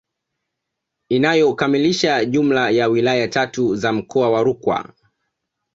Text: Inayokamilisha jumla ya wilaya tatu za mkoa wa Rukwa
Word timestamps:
Inayokamilisha 1.09 2.25
jumla 2.25 2.69
ya 2.69 2.87
wilaya 2.87 3.27
tatu 3.27 3.75
za 3.75 3.93
mkoa 3.93 4.29
wa 4.29 4.43
Rukwa 4.43 4.93